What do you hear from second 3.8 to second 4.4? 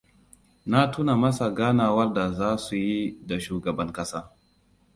kasa.